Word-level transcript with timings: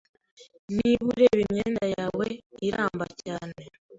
Niba 0.75 1.03
ureba 1.13 1.39
imyenda 1.45 1.85
yawe, 1.95 2.27
iramba 2.67 3.05
cyane. 3.21 3.61